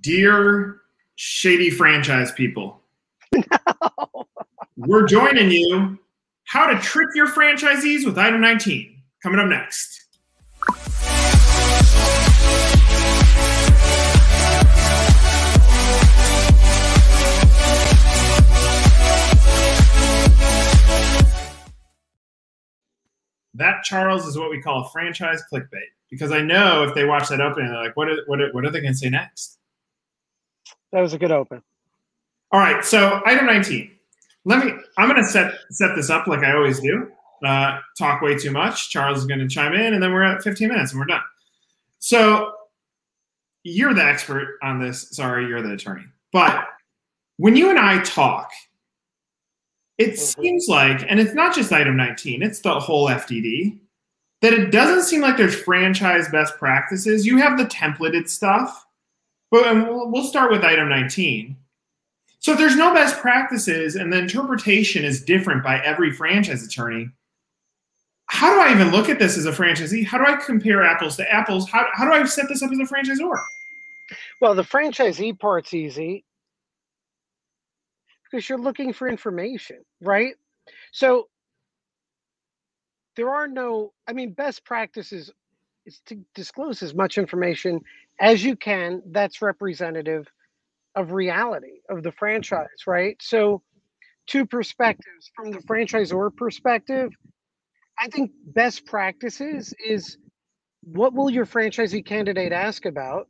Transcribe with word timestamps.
Dear 0.00 0.80
shady 1.16 1.70
franchise 1.70 2.30
people, 2.30 2.82
we're 4.76 5.06
joining 5.06 5.50
you. 5.50 5.98
How 6.44 6.66
to 6.66 6.78
trick 6.78 7.08
your 7.14 7.26
franchisees 7.26 8.06
with 8.06 8.16
item 8.16 8.40
19. 8.40 9.02
Coming 9.22 9.40
up 9.40 9.48
next. 9.48 10.06
That 23.54 23.82
Charles 23.82 24.26
is 24.26 24.38
what 24.38 24.50
we 24.50 24.62
call 24.62 24.84
franchise 24.90 25.42
clickbait 25.52 25.90
because 26.08 26.30
I 26.30 26.40
know 26.40 26.84
if 26.84 26.94
they 26.94 27.04
watch 27.04 27.28
that 27.30 27.40
opening, 27.40 27.72
they're 27.72 27.82
like, 27.82 27.96
"What? 27.96 28.08
Are, 28.08 28.18
what? 28.26 28.40
Are, 28.40 28.52
what 28.52 28.64
are 28.64 28.70
they 28.70 28.80
going 28.80 28.92
to 28.92 28.98
say 28.98 29.10
next?" 29.10 29.57
That 30.92 31.00
was 31.00 31.12
a 31.12 31.18
good 31.18 31.32
open. 31.32 31.62
All 32.50 32.60
right, 32.60 32.84
so 32.84 33.20
item 33.26 33.46
19. 33.46 33.90
Let 34.44 34.64
me. 34.64 34.72
I'm 34.96 35.08
going 35.08 35.22
to 35.22 35.28
set 35.28 35.52
set 35.70 35.94
this 35.94 36.10
up 36.10 36.26
like 36.26 36.40
I 36.40 36.54
always 36.54 36.80
do. 36.80 37.10
Uh, 37.44 37.78
talk 37.96 38.22
way 38.22 38.36
too 38.36 38.50
much. 38.50 38.90
Charles 38.90 39.18
is 39.18 39.26
going 39.26 39.40
to 39.40 39.48
chime 39.48 39.74
in, 39.74 39.94
and 39.94 40.02
then 40.02 40.12
we're 40.12 40.22
at 40.22 40.42
15 40.42 40.68
minutes 40.68 40.92
and 40.92 41.00
we're 41.00 41.06
done. 41.06 41.22
So 41.98 42.52
you're 43.62 43.94
the 43.94 44.04
expert 44.04 44.58
on 44.62 44.80
this. 44.80 45.10
Sorry, 45.10 45.46
you're 45.46 45.62
the 45.62 45.72
attorney. 45.72 46.04
But 46.32 46.66
when 47.36 47.56
you 47.56 47.70
and 47.70 47.78
I 47.78 48.02
talk, 48.02 48.50
it 49.98 50.12
mm-hmm. 50.12 50.42
seems 50.42 50.66
like, 50.68 51.04
and 51.08 51.20
it's 51.20 51.34
not 51.34 51.54
just 51.54 51.72
item 51.72 51.96
19, 51.96 52.42
it's 52.42 52.60
the 52.60 52.78
whole 52.78 53.08
FDD, 53.08 53.78
that 54.40 54.52
it 54.52 54.70
doesn't 54.70 55.02
seem 55.02 55.20
like 55.20 55.36
there's 55.36 55.54
franchise 55.54 56.28
best 56.28 56.56
practices. 56.58 57.26
You 57.26 57.38
have 57.38 57.58
the 57.58 57.64
templated 57.64 58.28
stuff, 58.28 58.86
but 59.50 59.66
um, 59.66 60.10
we'll 60.12 60.24
start 60.24 60.50
with 60.50 60.64
item 60.64 60.88
19. 60.88 61.56
So 62.40 62.52
if 62.52 62.58
there's 62.58 62.76
no 62.76 62.94
best 62.94 63.18
practices 63.18 63.96
and 63.96 64.12
the 64.12 64.18
interpretation 64.18 65.04
is 65.04 65.24
different 65.24 65.64
by 65.64 65.80
every 65.80 66.12
franchise 66.12 66.64
attorney, 66.64 67.10
how 68.26 68.54
do 68.54 68.60
I 68.60 68.72
even 68.72 68.90
look 68.90 69.08
at 69.08 69.18
this 69.18 69.36
as 69.38 69.46
a 69.46 69.52
franchisee? 69.52 70.06
How 70.06 70.18
do 70.18 70.24
I 70.26 70.36
compare 70.36 70.84
apples 70.84 71.16
to 71.16 71.32
apples? 71.32 71.68
How, 71.68 71.86
how 71.94 72.04
do 72.04 72.12
I 72.12 72.24
set 72.26 72.48
this 72.48 72.62
up 72.62 72.70
as 72.70 72.78
a 72.78 72.82
franchisor? 72.82 73.34
Well, 74.40 74.54
the 74.54 74.62
franchisee 74.62 75.38
part's 75.38 75.74
easy 75.74 76.24
because 78.30 78.48
you're 78.48 78.58
looking 78.58 78.92
for 78.92 79.08
information, 79.08 79.78
right? 80.00 80.34
So 80.92 81.28
there 83.16 83.30
are 83.30 83.48
no, 83.48 83.92
I 84.06 84.12
mean, 84.12 84.32
best 84.32 84.64
practices 84.64 85.32
is 85.88 86.00
to 86.06 86.16
disclose 86.34 86.82
as 86.82 86.94
much 86.94 87.18
information 87.18 87.80
as 88.20 88.44
you 88.44 88.54
can 88.54 89.02
that's 89.10 89.40
representative 89.42 90.26
of 90.94 91.12
reality 91.12 91.80
of 91.88 92.02
the 92.02 92.10
mm-hmm. 92.10 92.18
franchise, 92.18 92.86
right? 92.86 93.16
So, 93.20 93.62
two 94.26 94.44
perspectives 94.44 95.30
from 95.34 95.50
the 95.50 95.60
franchisor 95.60 96.36
perspective, 96.36 97.10
I 97.98 98.08
think 98.08 98.30
best 98.44 98.84
practices 98.84 99.74
is 99.84 100.18
what 100.82 101.14
will 101.14 101.30
your 101.30 101.46
franchisee 101.46 102.04
candidate 102.04 102.52
ask 102.52 102.84
about? 102.84 103.28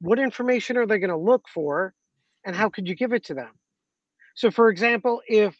What 0.00 0.20
information 0.20 0.76
are 0.76 0.86
they 0.86 1.00
going 1.00 1.10
to 1.10 1.16
look 1.16 1.46
for? 1.52 1.92
And 2.44 2.54
how 2.54 2.68
could 2.68 2.86
you 2.86 2.94
give 2.94 3.12
it 3.12 3.24
to 3.24 3.34
them? 3.34 3.50
So, 4.36 4.50
for 4.52 4.70
example, 4.70 5.20
if 5.26 5.56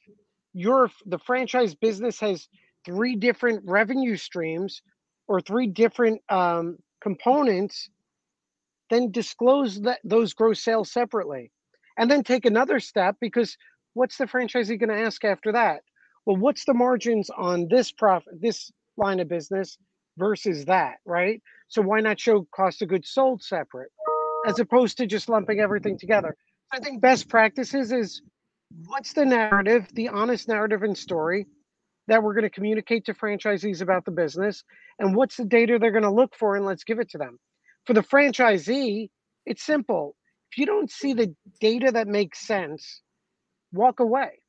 your 0.54 0.90
the 1.06 1.18
franchise 1.18 1.74
business 1.74 2.20
has 2.20 2.48
three 2.84 3.16
different 3.16 3.64
revenue 3.66 4.16
streams 4.16 4.80
or 5.28 5.40
three 5.40 5.66
different 5.66 6.20
um, 6.28 6.78
components, 7.00 7.90
then 8.90 9.10
disclose 9.12 9.80
that 9.82 10.00
those 10.02 10.32
gross 10.32 10.60
sales 10.64 10.90
separately, 10.90 11.52
and 11.98 12.10
then 12.10 12.24
take 12.24 12.46
another 12.46 12.80
step 12.80 13.16
because 13.20 13.56
what's 13.94 14.16
the 14.16 14.24
franchisee 14.24 14.78
going 14.78 14.88
to 14.88 15.04
ask 15.04 15.24
after 15.24 15.52
that? 15.52 15.82
Well, 16.24 16.36
what's 16.36 16.64
the 16.64 16.74
margins 16.74 17.30
on 17.30 17.68
this 17.68 17.92
profit, 17.92 18.40
this 18.40 18.70
line 18.96 19.20
of 19.20 19.28
business 19.28 19.78
versus 20.16 20.64
that, 20.64 20.96
right? 21.04 21.42
So 21.68 21.82
why 21.82 22.00
not 22.00 22.18
show 22.18 22.46
cost 22.54 22.82
of 22.82 22.88
goods 22.88 23.10
sold 23.10 23.42
separate, 23.42 23.90
as 24.46 24.58
opposed 24.58 24.96
to 24.98 25.06
just 25.06 25.28
lumping 25.28 25.60
everything 25.60 25.98
together? 25.98 26.34
I 26.72 26.80
think 26.80 27.00
best 27.00 27.28
practices 27.28 27.92
is 27.92 28.22
what's 28.86 29.12
the 29.12 29.24
narrative, 29.24 29.88
the 29.94 30.08
honest 30.08 30.48
narrative 30.48 30.82
and 30.82 30.96
story 30.96 31.46
that 32.08 32.22
we're 32.22 32.34
going 32.34 32.44
to 32.44 32.50
communicate 32.50 33.04
to 33.04 33.14
franchisees 33.14 33.80
about 33.80 34.04
the 34.04 34.10
business, 34.10 34.64
and 34.98 35.14
what's 35.14 35.36
the 35.36 35.44
data 35.44 35.78
they're 35.78 35.92
going 35.92 36.02
to 36.02 36.10
look 36.10 36.34
for, 36.34 36.56
and 36.56 36.66
let's 36.66 36.84
give 36.84 36.98
it 36.98 37.10
to 37.10 37.18
them. 37.18 37.38
For 37.86 37.92
the 37.92 38.02
franchisee, 38.02 39.10
it's 39.46 39.64
simple. 39.64 40.16
If 40.50 40.58
you 40.58 40.66
don't 40.66 40.90
see 40.90 41.12
the 41.12 41.34
data 41.60 41.92
that 41.92 42.08
makes 42.08 42.46
sense, 42.46 43.02
walk 43.72 44.00
away. 44.00 44.40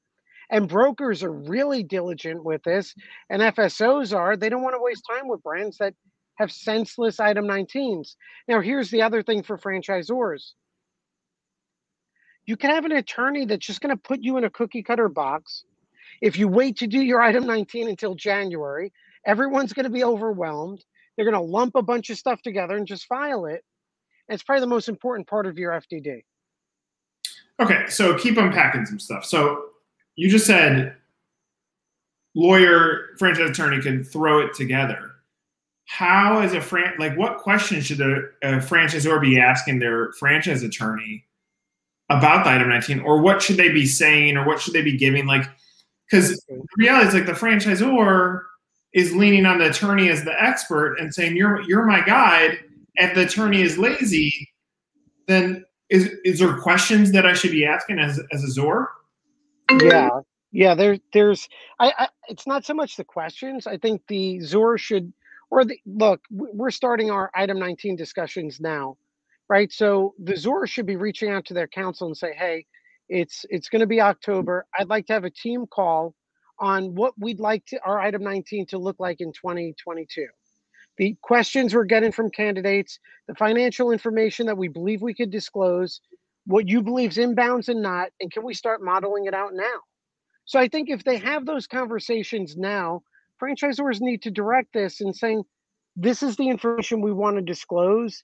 And 0.50 0.68
brokers 0.68 1.22
are 1.24 1.32
really 1.32 1.84
diligent 1.84 2.44
with 2.44 2.64
this, 2.64 2.96
and 3.30 3.42
FSOs 3.42 4.16
are. 4.18 4.36
They 4.36 4.50
don't 4.50 4.64
want 4.64 4.76
to 4.76 4.82
waste 4.82 5.04
time 5.10 5.28
with 5.28 5.44
brands 5.44 5.78
that 5.78 5.94
have 6.38 6.52
senseless 6.52 7.20
item 7.20 7.46
19s. 7.46 8.16
Now, 8.48 8.62
here's 8.62 8.90
the 8.90 9.02
other 9.04 9.22
thing 9.22 9.44
for 9.44 9.58
franchisors 9.58 10.54
you 12.50 12.58
can 12.58 12.72
have 12.72 12.84
an 12.84 12.94
attorney 12.94 13.46
that's 13.46 13.68
just 13.68 13.80
going 13.80 13.96
to 13.96 14.02
put 14.02 14.24
you 14.24 14.38
in 14.38 14.44
a 14.44 14.50
cookie 14.50 14.82
cutter 14.82 15.08
box. 15.08 15.66
If 16.22 16.38
you 16.38 16.48
wait 16.48 16.78
to 16.78 16.88
do 16.88 17.02
your 17.02 17.22
item 17.22 17.46
19 17.46 17.88
until 17.88 18.16
January, 18.16 18.92
everyone's 19.26 19.74
going 19.74 19.86
to 19.86 19.90
be 19.90 20.04
overwhelmed. 20.04 20.84
They're 21.16 21.30
going 21.30 21.42
to 21.42 21.52
lump 21.52 21.76
a 21.76 21.82
bunch 21.82 22.10
of 22.10 22.18
stuff 22.18 22.42
together 22.42 22.76
and 22.76 22.88
just 22.88 23.06
file 23.06 23.46
it. 23.46 23.64
And 24.28 24.36
it's 24.36 24.44
probably 24.44 24.62
the 24.62 24.68
most 24.68 24.90
important 24.90 25.28
part 25.28 25.46
of 25.46 25.58
your 25.58 25.72
FDD. 25.72 26.24
Okay, 27.60 27.88
so 27.88 28.18
keep 28.18 28.38
unpacking 28.38 28.86
some 28.86 29.00
stuff. 29.00 29.26
So 29.26 29.66
you 30.16 30.30
just 30.30 30.46
said 30.46 30.96
lawyer, 32.36 33.16
franchise 33.18 33.50
attorney 33.50 33.82
can 33.82 34.04
throw 34.04 34.40
it 34.40 34.54
together. 34.54 35.12
How, 35.86 36.40
as 36.40 36.54
a 36.54 36.62
fran, 36.62 36.94
like, 37.00 37.18
what 37.18 37.40
questions 37.40 37.88
should 37.88 38.00
a, 38.00 38.22
a 38.44 38.60
franchisor 38.60 39.20
be 39.20 39.40
asking 39.40 39.80
their 39.80 40.14
franchise 40.14 40.62
attorney 40.62 41.26
about 42.10 42.44
the 42.44 42.52
item 42.52 42.70
19 42.70 43.02
or 43.02 43.22
what 43.22 43.42
should 43.42 43.58
they 43.58 43.70
be 43.70 43.86
saying 43.86 44.38
or 44.38 44.46
what 44.46 44.60
should 44.60 44.74
they 44.74 44.82
be 44.82 44.98
giving 44.98 45.26
like 45.26 45.46
because 46.10 46.40
the 46.48 46.62
reality 46.78 47.08
is 47.10 47.14
like 47.14 47.26
the 47.26 47.34
franchisor 47.34 48.42
is 48.94 49.16
leaning 49.16 49.46
on 49.46 49.60
the 49.60 49.70
attorney 49.70 50.10
as 50.10 50.24
the 50.24 50.42
expert 50.42 50.98
and 51.00 51.14
saying 51.14 51.36
you're 51.36 51.62
you're 51.62 51.86
my 51.86 52.02
guide. 52.02 52.60
And 52.98 53.16
the 53.16 53.26
attorney 53.26 53.62
is 53.62 53.78
lazy 53.78 54.50
then 55.28 55.64
is 55.90 56.10
is 56.26 56.40
there 56.40 56.58
questions 56.58 57.12
that 57.12 57.26
i 57.26 57.34
should 57.34 57.52
be 57.52 57.66
asking 57.66 58.00
as 58.00 58.20
as 58.32 58.44
a 58.44 58.52
zor? 58.52 58.90
Yeah. 59.70 60.10
Mm-hmm. 60.10 60.20
Yeah 60.52 60.76
there 60.76 60.98
there's 61.14 61.48
I, 61.80 61.94
I 61.98 62.08
it's 62.28 62.48
not 62.48 62.66
so 62.66 62.74
much 62.74 62.96
the 62.98 63.04
questions. 63.04 63.68
I 63.68 63.78
think 63.78 64.02
the 64.08 64.40
zor 64.42 64.78
should 64.78 65.14
or 65.52 65.66
the 65.66 65.80
look 65.86 66.22
we're 66.32 66.72
starting 66.72 67.12
our 67.12 67.30
item 67.36 67.60
19 67.60 67.96
discussions 67.96 68.60
now 68.60 68.98
right? 69.50 69.72
So 69.72 70.14
the 70.20 70.38
zor 70.38 70.68
should 70.68 70.86
be 70.86 70.96
reaching 70.96 71.32
out 71.32 71.44
to 71.46 71.54
their 71.54 71.68
counsel 71.68 72.08
and 72.08 72.16
say, 72.16 72.34
hey, 72.34 72.66
it's 73.10 73.46
it's 73.50 73.70
going 73.70 73.82
to 73.82 73.88
be 73.88 74.02
October. 74.02 74.66
I'd 74.78 74.90
like 74.90 75.08
to 75.08 75.14
have 75.14 75.26
a 75.26 75.30
team 75.30 75.66
call 75.68 76.14
on 76.60 76.94
what 76.96 77.14
we'd 77.18 77.40
like 77.40 77.66
to 77.68 77.80
our 77.84 78.00
item 78.00 78.24
19 78.24 78.68
to 78.68 78.78
look 78.78 78.98
like 79.00 79.22
in 79.22 79.32
2022. 79.34 80.28
The 80.98 81.16
questions 81.22 81.74
we're 81.74 81.86
getting 81.86 82.12
from 82.12 82.30
candidates, 82.30 83.00
the 83.28 83.36
financial 83.36 83.92
information 83.92 84.46
that 84.48 84.58
we 84.58 84.68
believe 84.68 85.02
we 85.02 85.14
could 85.14 85.32
disclose, 85.32 86.02
what 86.46 86.68
you 86.68 86.82
believe 86.82 87.12
is 87.12 87.18
inbounds 87.18 87.70
and 87.70 87.82
not, 87.82 88.10
and 88.20 88.32
can 88.32 88.44
we 88.44 88.54
start 88.54 88.84
modeling 88.84 89.26
it 89.26 89.34
out 89.34 89.54
now? 89.54 89.80
So 90.46 90.60
I 90.60 90.68
think 90.68 90.90
if 90.90 91.04
they 91.04 91.18
have 91.18 91.46
those 91.46 91.68
conversations 91.68 92.58
now, 92.58 93.04
franchisors 93.42 94.02
need 94.02 94.22
to 94.24 94.32
direct 94.32 94.74
this 94.74 95.00
and 95.00 95.16
saying, 95.16 95.44
this 95.96 96.22
is 96.22 96.36
the 96.36 96.50
information 96.50 97.02
we 97.02 97.14
want 97.14 97.38
to 97.38 97.42
disclose 97.42 98.24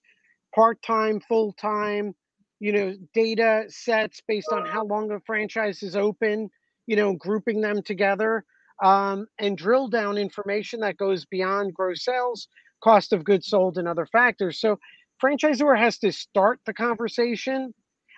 part-time, 0.53 1.19
full-time, 1.21 2.15
you 2.59 2.71
know, 2.71 2.95
data 3.13 3.65
sets 3.69 4.21
based 4.27 4.49
on 4.51 4.65
how 4.65 4.85
long 4.85 5.11
a 5.11 5.19
franchise 5.21 5.83
is 5.83 5.95
open, 5.95 6.49
you 6.87 6.95
know, 6.95 7.13
grouping 7.13 7.61
them 7.61 7.81
together 7.83 8.45
um, 8.83 9.27
and 9.39 9.57
drill 9.57 9.87
down 9.87 10.17
information 10.17 10.79
that 10.81 10.97
goes 10.97 11.25
beyond 11.25 11.73
gross 11.73 12.03
sales, 12.03 12.47
cost 12.83 13.13
of 13.13 13.23
goods 13.23 13.47
sold, 13.47 13.77
and 13.77 13.87
other 13.87 14.05
factors. 14.05 14.59
So, 14.59 14.79
franchisor 15.23 15.77
has 15.77 15.97
to 15.99 16.11
start 16.11 16.59
the 16.65 16.73
conversation. 16.73 17.73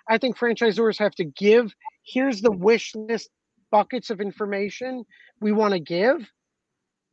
I 0.08 0.18
think 0.18 0.36
franchisors 0.36 0.98
have 0.98 1.14
to 1.16 1.24
give. 1.24 1.72
Here's 2.04 2.40
the 2.40 2.52
wish 2.52 2.94
list 2.94 3.30
buckets 3.70 4.10
of 4.10 4.20
information 4.20 5.04
we 5.40 5.52
want 5.52 5.74
to 5.74 5.80
give. 5.80 6.30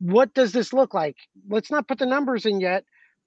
What 0.00 0.34
does 0.34 0.52
this 0.52 0.72
look 0.72 0.94
like? 0.94 1.16
Let's 1.48 1.70
not 1.70 1.88
put 1.88 1.98
the 1.98 2.06
numbers 2.06 2.46
in 2.46 2.60
yet, 2.60 2.84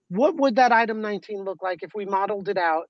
what 0.10 0.36
would 0.38 0.56
that 0.56 0.72
item 0.72 1.02
19 1.02 1.44
look 1.44 1.62
like 1.62 1.84
if 1.84 1.92
we 1.96 2.06
modeled 2.06 2.50
it 2.50 2.58
out? 2.58 2.90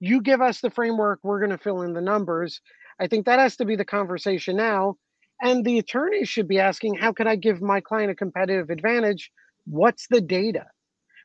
You 0.00 0.22
give 0.22 0.40
us 0.40 0.60
the 0.60 0.70
framework, 0.70 1.20
we're 1.22 1.40
going 1.40 1.50
to 1.50 1.58
fill 1.58 1.82
in 1.82 1.92
the 1.92 2.00
numbers. 2.00 2.60
I 2.98 3.06
think 3.06 3.26
that 3.26 3.38
has 3.38 3.56
to 3.56 3.64
be 3.64 3.76
the 3.76 3.84
conversation 3.84 4.56
now. 4.56 4.96
And 5.42 5.64
the 5.64 5.78
attorneys 5.78 6.28
should 6.28 6.48
be 6.48 6.58
asking, 6.58 6.96
how 6.96 7.12
can 7.12 7.26
I 7.26 7.36
give 7.36 7.62
my 7.62 7.80
client 7.80 8.10
a 8.10 8.14
competitive 8.14 8.70
advantage? 8.70 9.30
What's 9.64 10.06
the 10.08 10.20
data? 10.20 10.66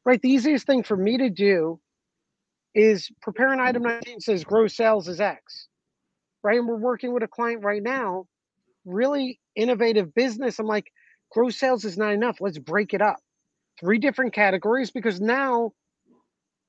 Right? 0.06 0.22
The 0.22 0.30
easiest 0.30 0.66
thing 0.66 0.83
for 0.83 0.95
me 0.95 1.18
to 1.18 1.30
do 1.30 1.80
is 2.74 3.10
prepare 3.22 3.51
an 3.54 3.60
item 3.60 3.83
19 3.83 4.19
says 4.19 4.44
gross 4.44 4.75
sales 4.75 5.07
is 5.07 5.21
X, 5.21 5.68
right? 6.44 6.60
And 6.60 6.68
we're 6.68 6.75
working 6.75 7.13
with 7.13 7.24
a 7.24 7.28
client 7.28 7.63
right 7.63 7.81
now, 7.81 8.28
really 8.86 9.39
innovative 9.56 10.13
business. 10.13 10.60
I'm 10.60 10.68
like, 10.68 10.92
gross 11.31 11.57
sales 11.57 11.86
is 11.86 11.98
not 11.98 12.12
enough. 12.13 12.38
Let's 12.42 12.60
break 12.60 12.94
it 12.94 13.01
up. 13.01 13.18
Three 13.80 13.98
different 13.98 14.33
categories 14.33 14.92
because 14.92 15.19
now 15.19 15.71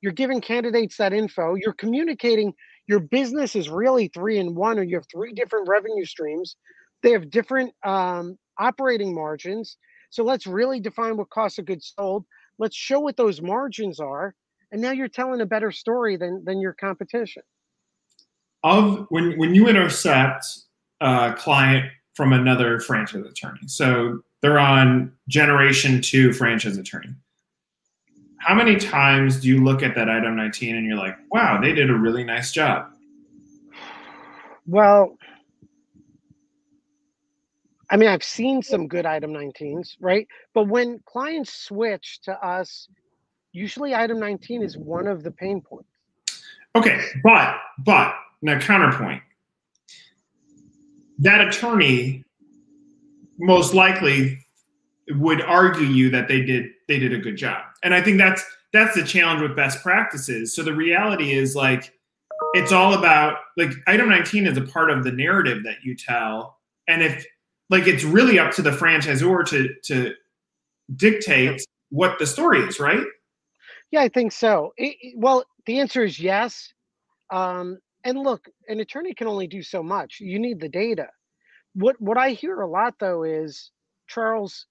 you're 0.01 0.13
giving 0.13 0.41
candidates 0.41 0.97
that 0.99 1.13
info. 1.13 1.55
You're 1.55 1.73
communicating 1.75 2.55
your 2.87 3.01
business 3.01 3.57
is 3.57 3.69
really 3.69 4.09
three 4.09 4.39
in 4.39 4.55
one, 4.55 4.79
or 4.79 4.83
you 4.83 4.97
have 4.97 5.07
three 5.13 5.33
different 5.33 5.69
revenue 5.69 6.05
streams. 6.05 6.57
They 7.03 7.11
have 7.13 7.31
different 7.31 7.73
um, 7.85 8.39
operating 8.59 9.15
margins. 9.15 9.77
So 10.11 10.23
let's 10.23 10.47
really 10.47 10.81
define 10.81 11.17
what 11.17 11.31
cost 11.31 11.59
of 11.59 11.67
goods 11.67 11.93
sold. 11.99 12.25
Let's 12.59 12.77
show 12.77 13.01
what 13.01 13.17
those 13.17 13.43
margins 13.43 14.01
are. 14.01 14.35
And 14.73 14.81
now 14.81 14.93
you're 14.93 15.09
telling 15.09 15.41
a 15.41 15.47
better 15.47 15.73
story 15.73 16.17
than, 16.17 16.45
than 16.45 16.61
your 16.61 16.75
competition. 16.75 17.43
Of 18.63 19.07
when, 19.11 19.39
when 19.39 19.55
you 19.55 19.69
intercept 19.69 20.47
a 21.01 21.35
client 21.37 21.87
from 22.15 22.33
another 22.33 22.81
franchise 22.81 23.25
attorney, 23.27 23.67
so 23.67 24.21
they're 24.43 24.59
on 24.59 25.13
generation 25.29 26.01
two 26.01 26.33
franchise 26.33 26.79
attorney. 26.79 27.15
How 28.39 28.55
many 28.55 28.77
times 28.77 29.41
do 29.41 29.49
you 29.49 29.63
look 29.63 29.83
at 29.83 29.95
that 29.95 30.09
item 30.09 30.37
19 30.37 30.77
and 30.77 30.87
you're 30.87 30.97
like, 30.97 31.17
wow, 31.31 31.61
they 31.61 31.73
did 31.73 31.91
a 31.91 31.95
really 31.95 32.25
nice 32.25 32.53
job? 32.53 32.93
Well, 34.67 35.17
I 37.91 37.97
mean, 37.97 38.09
I've 38.09 38.25
seen 38.25 38.63
some 38.63 38.89
good 38.89 39.07
item 39.07 39.33
19s, 39.33 39.97
right? 40.01 40.27
But 40.55 40.69
when 40.69 41.01
clients 41.07 41.53
switch 41.53 42.21
to 42.23 42.33
us, 42.45 42.89
usually 43.53 43.95
item 43.95 44.19
19 44.19 44.63
is 44.63 44.77
one 44.77 45.07
of 45.07 45.23
the 45.23 45.31
pain 45.31 45.61
points. 45.61 45.89
Okay, 46.75 47.01
but 47.23 47.57
but 47.85 48.15
now 48.43 48.59
counterpoint. 48.59 49.23
That 51.19 51.41
attorney 51.41 52.25
most 53.39 53.73
likely 53.73 54.45
would 55.11 55.41
argue 55.41 55.87
you 55.87 56.11
that 56.11 56.29
they 56.29 56.43
did 56.43 56.67
they 56.89 56.99
did 56.99 57.13
a 57.13 57.19
good 57.19 57.37
job. 57.37 57.63
And 57.87 57.95
I 57.95 58.03
think 58.03 58.19
that's 58.19 58.45
that's 58.73 58.97
the 58.97 59.05
challenge 59.05 59.43
with 59.43 59.55
best 59.55 59.81
practices. 59.81 60.53
So 60.53 60.65
the 60.65 60.75
reality 60.75 61.35
is 61.35 61.55
like 61.55 61.93
it's 62.53 62.73
all 62.73 62.95
about 62.95 63.39
like 63.57 63.71
item 63.87 64.09
19 64.09 64.49
is 64.49 64.59
a 64.59 64.63
part 64.63 64.91
of 64.91 65.05
the 65.05 65.13
narrative 65.13 65.63
that 65.63 65.77
you 65.85 65.95
tell. 65.95 66.59
And 66.89 67.01
if 67.01 67.25
like 67.71 67.87
it's 67.87 68.03
really 68.03 68.41
up 68.41 68.53
to 68.55 68.63
the 68.63 68.73
franchisor 68.73 69.47
to 69.51 69.73
to 69.85 70.15
dictate 70.97 71.65
what 71.91 72.19
the 72.19 72.27
story 72.27 72.59
is, 72.63 72.81
right? 72.81 73.07
Yeah, 73.93 74.01
I 74.01 74.09
think 74.09 74.33
so. 74.33 74.73
It, 74.77 75.15
well, 75.17 75.45
the 75.67 75.79
answer 75.79 76.03
is 76.03 76.19
yes. 76.19 76.73
Um, 77.31 77.79
and 78.03 78.19
look, 78.19 78.49
an 78.67 78.81
attorney 78.81 79.15
can 79.15 79.29
only 79.29 79.47
do 79.47 79.63
so 79.63 79.81
much. 79.81 80.19
You 80.19 80.41
need 80.41 80.59
the 80.59 80.69
data. 80.69 81.07
What 81.75 82.01
what 82.01 82.19
I 82.19 82.31
hear 82.31 82.63
a 82.63 82.69
lot 82.69 82.95
though 82.99 83.23
is 83.23 83.71
Charles, 84.09 84.67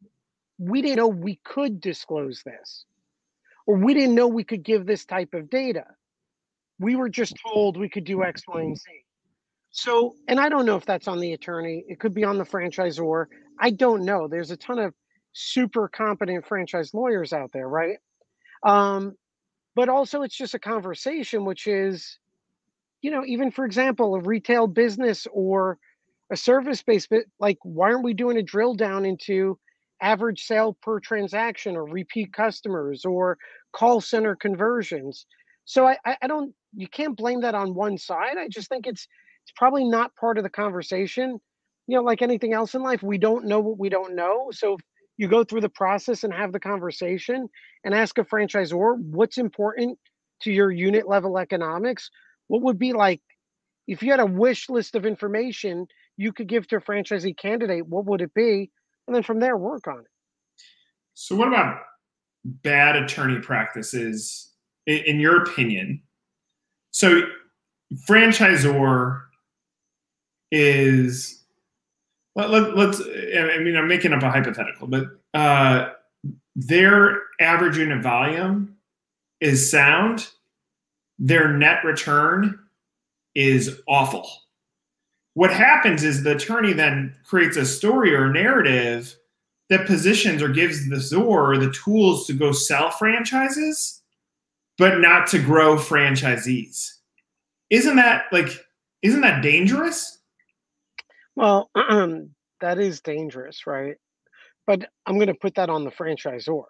we 0.58 0.82
didn't 0.82 0.98
know 0.98 1.08
we 1.08 1.40
could 1.46 1.80
disclose 1.80 2.44
this, 2.44 2.84
or 3.66 3.78
we 3.78 3.94
didn't 3.94 4.16
know 4.16 4.28
we 4.28 4.44
could 4.44 4.64
give 4.64 4.86
this 4.86 5.06
type 5.06 5.34
of 5.34 5.50
data. 5.50 5.86
We 6.80 6.96
were 6.96 7.10
just 7.10 7.36
told 7.46 7.78
we 7.78 7.90
could 7.90 8.04
do 8.04 8.24
X, 8.24 8.44
Y, 8.48 8.62
and 8.62 8.78
Z. 8.78 8.84
So, 9.72 10.16
and 10.28 10.40
I 10.40 10.50
don't 10.50 10.66
know 10.66 10.78
if 10.78 10.86
that's 10.86 11.08
on 11.08 11.20
the 11.20 11.34
attorney. 11.34 11.84
It 11.88 12.00
could 12.00 12.14
be 12.14 12.24
on 12.24 12.38
the 12.38 12.46
franchisor. 12.46 13.26
I 13.60 13.72
don't 13.72 14.06
know. 14.06 14.28
There's 14.28 14.52
a 14.52 14.58
ton 14.58 14.80
of 14.80 14.94
super 15.34 15.90
competent 15.90 16.46
franchise 16.48 16.94
lawyers 16.94 17.34
out 17.34 17.52
there, 17.52 17.68
right? 17.68 17.98
Um, 18.66 19.16
but 19.76 19.90
also, 19.90 20.22
it's 20.22 20.38
just 20.38 20.54
a 20.54 20.60
conversation, 20.60 21.44
which 21.44 21.68
is, 21.68 22.20
you 23.02 23.12
know, 23.12 23.26
even 23.26 23.52
for 23.52 23.66
example, 23.66 24.16
a 24.16 24.22
retail 24.22 24.68
business 24.68 25.28
or 25.32 25.78
a 26.32 26.38
service 26.38 26.82
based, 26.82 27.12
like, 27.40 27.58
why 27.64 27.92
aren't 27.92 28.06
we 28.06 28.14
doing 28.14 28.38
a 28.38 28.44
drill 28.44 28.76
down 28.76 29.06
into 29.06 29.60
average 30.06 30.44
sale 30.46 30.78
per 30.82 31.00
transaction 31.00 31.76
or 31.76 31.86
repeat 31.86 32.32
customers 32.32 33.06
or 33.06 33.38
call 33.74 34.00
center 34.00 34.36
conversions? 34.36 35.26
So 35.66 35.88
I, 35.88 35.98
I 36.22 36.28
don't, 36.28 36.54
you 36.76 36.88
can't 36.88 37.18
blame 37.18 37.42
that 37.42 37.56
on 37.56 37.74
one 37.74 37.98
side. 37.98 38.38
I 38.38 38.48
just 38.48 38.70
think 38.70 38.88
it's 38.88 39.08
it's 39.44 39.54
probably 39.56 39.84
not 39.84 40.16
part 40.16 40.38
of 40.38 40.44
the 40.44 40.50
conversation. 40.50 41.40
You 41.88 41.98
know, 41.98 42.04
like 42.04 42.24
anything 42.24 42.54
else 42.54 42.74
in 42.74 42.82
life, 42.82 43.04
we 43.04 43.20
don't 43.20 43.46
know 43.46 43.60
what 43.60 43.78
we 43.78 43.90
don't 43.90 44.16
know. 44.16 44.50
So 44.52 44.78
you 45.18 45.28
go 45.28 45.44
through 45.44 45.62
the 45.62 45.70
process 45.70 46.24
and 46.24 46.34
have 46.34 46.52
the 46.52 46.60
conversation 46.60 47.48
and 47.84 47.94
ask 47.94 48.18
a 48.18 48.24
franchisor 48.24 48.98
what's 49.00 49.38
important 49.38 50.00
to 50.42 50.52
your 50.52 50.72
unit 50.72 51.08
level 51.08 51.38
economics. 51.38 52.10
What 52.48 52.64
would 52.64 52.80
be 52.80 52.94
like 52.94 53.22
if 53.88 54.02
you 54.02 54.12
had 54.12 54.20
a 54.20 54.26
wish 54.26 54.68
list 54.70 54.96
of 54.96 55.06
information 55.06 55.88
you 56.18 56.34
could 56.34 56.48
give 56.48 56.68
to 56.68 56.78
a 56.78 56.82
franchisee 56.82 57.38
candidate, 57.38 57.88
what 57.88 58.06
would 58.06 58.22
it 58.22 58.34
be? 58.34 58.72
And 59.08 59.16
then 59.16 59.24
from 59.24 59.40
there, 59.40 59.58
work 59.58 59.88
on 59.88 60.00
it. 60.00 60.08
So, 61.14 61.36
what 61.36 61.48
about 61.48 61.82
bad 62.44 62.96
attorney 62.96 63.40
practices, 63.40 64.52
in 64.86 65.20
your 65.20 65.44
opinion? 65.44 66.02
So, 66.92 67.22
franchisor 68.08 69.22
is 70.52 71.44
let, 72.36 72.50
let, 72.50 72.76
let's 72.78 73.02
i 73.02 73.58
mean 73.60 73.76
i'm 73.76 73.88
making 73.88 74.14
up 74.14 74.24
a 74.24 74.30
hypothetical 74.30 74.88
but 74.88 75.06
uh, 75.34 75.90
their 76.56 77.22
average 77.40 77.78
unit 77.78 78.02
volume 78.02 78.76
is 79.42 79.70
sound 79.70 80.30
their 81.20 81.52
net 81.52 81.84
return 81.84 82.58
is 83.36 83.80
awful 83.88 84.30
what 85.36 85.52
happens 85.52 86.04
is 86.04 86.24
the 86.24 86.36
attorney 86.36 86.74
then 86.74 87.14
creates 87.26 87.58
a 87.58 87.66
story 87.66 88.16
or 88.16 88.32
narrative 88.32 89.16
that 89.70 89.86
positions 89.86 90.42
or 90.42 90.48
gives 90.48 90.90
the 90.90 90.96
ZOR 90.96 91.58
the 91.58 91.72
tools 91.72 92.26
to 92.28 92.34
go 92.34 92.54
sell 92.54 92.90
franchises, 92.90 94.02
but 94.78 95.00
not 95.00 95.28
to 95.28 95.40
grow 95.40 95.76
franchisees. 95.76 96.90
Isn't 97.70 97.98
that 97.98 98.26
like, 98.32 98.66
isn't 99.02 99.22
that 99.22 99.42
dangerous? 99.42 100.20
Well, 101.36 101.70
that 102.62 102.80
is 102.80 103.02
dangerous, 103.02 103.68
right? 103.68 103.98
But 104.66 104.90
I'm 105.06 105.16
going 105.16 105.28
to 105.28 105.34
put 105.34 105.56
that 105.56 105.70
on 105.70 105.84
the 105.84 105.92
franchisor, 105.92 106.64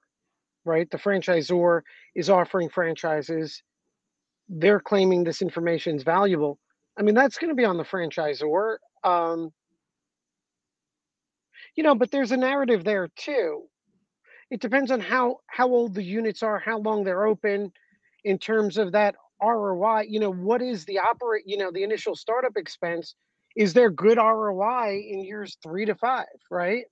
right? 0.66 0.90
The 0.90 0.98
franchisor 0.98 1.82
is 2.16 2.32
offering 2.32 2.70
franchises. 2.70 3.62
They're 4.50 4.80
claiming 4.80 5.24
this 5.24 5.44
information 5.44 5.96
is 5.98 6.04
valuable. 6.04 6.58
I 6.98 7.02
mean, 7.02 7.16
that's 7.16 7.38
going 7.38 7.50
to 7.50 7.56
be 7.56 7.66
on 7.66 7.78
the 7.78 7.84
franchisor. 7.84 8.78
Um, 9.04 9.52
you 11.76 11.84
know, 11.84 11.96
but 11.96 12.12
there's 12.12 12.32
a 12.32 12.38
narrative 12.38 12.84
there 12.84 13.10
too. 13.16 13.64
It 14.50 14.62
depends 14.62 14.92
on 14.92 15.00
how 15.00 15.40
how 15.48 15.68
old 15.68 15.94
the 15.96 16.04
units 16.04 16.44
are, 16.44 16.60
how 16.60 16.80
long 16.80 17.04
they're 17.04 17.26
open, 17.26 17.72
in 18.24 18.38
terms 18.38 18.78
of 18.78 18.94
that 18.94 19.16
ROI. 19.42 20.06
You 20.08 20.20
know, 20.20 20.32
what 20.32 20.62
is 20.62 20.86
the 20.86 21.00
operate? 21.00 21.44
You 21.46 21.58
know, 21.58 21.72
the 21.72 21.84
initial 21.84 22.16
startup 22.16 22.56
expense 22.56 23.16
is 23.56 23.74
there 23.74 23.90
good 23.90 24.18
ROI 24.18 25.02
in 25.10 25.24
years 25.24 25.58
three 25.64 25.86
to 25.86 25.96
five, 25.96 26.26
right? 26.50 26.86